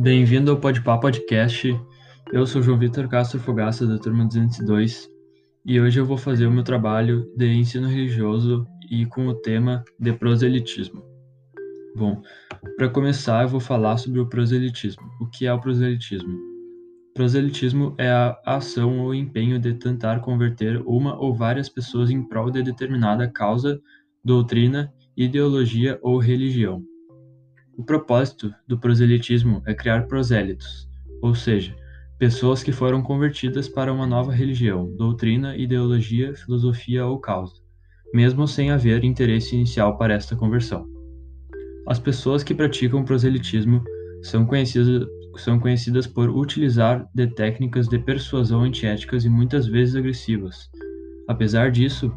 [0.00, 1.78] Bem-vindo ao Podpah Podcast.
[2.32, 5.10] Eu sou João Vitor Castro Fogaça, da turma 202,
[5.62, 9.84] e hoje eu vou fazer o meu trabalho de ensino religioso e com o tema
[9.98, 11.04] de proselitismo.
[11.94, 12.22] Bom,
[12.78, 15.02] para começar, eu vou falar sobre o proselitismo.
[15.20, 16.34] O que é o proselitismo?
[17.12, 22.50] Proselitismo é a ação ou empenho de tentar converter uma ou várias pessoas em prol
[22.50, 23.78] de determinada causa,
[24.24, 26.89] doutrina, ideologia ou religião.
[27.90, 30.88] Propósito do proselitismo é criar prosélitos,
[31.20, 31.74] ou seja,
[32.20, 37.54] pessoas que foram convertidas para uma nova religião, doutrina, ideologia, filosofia ou causa,
[38.14, 40.86] mesmo sem haver interesse inicial para esta conversão.
[41.84, 43.82] As pessoas que praticam proselitismo
[44.22, 50.70] são conhecidas, são conhecidas por utilizar de técnicas de persuasão antiéticas e muitas vezes agressivas.
[51.26, 52.16] Apesar disso,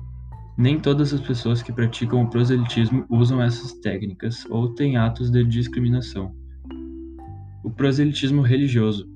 [0.57, 5.43] nem todas as pessoas que praticam o proselitismo usam essas técnicas ou têm atos de
[5.43, 6.35] discriminação.
[7.63, 9.09] O proselitismo religioso.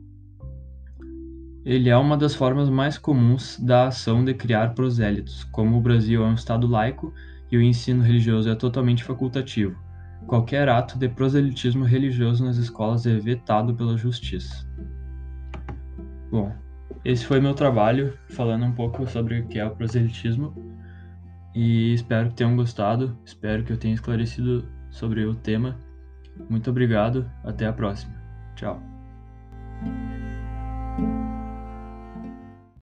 [1.65, 5.43] Ele é uma das formas mais comuns da ação de criar prosélitos.
[5.45, 7.13] Como o Brasil é um estado laico
[7.51, 9.75] e o ensino religioso é totalmente facultativo,
[10.25, 14.67] qualquer ato de proselitismo religioso nas escolas é vetado pela justiça.
[16.29, 16.51] Bom,
[17.05, 20.53] esse foi meu trabalho falando um pouco sobre o que é o proselitismo.
[21.59, 25.75] E espero que tenham gostado, espero que eu tenha esclarecido sobre o tema.
[26.47, 28.13] Muito obrigado, até a próxima.
[28.55, 28.79] Tchau.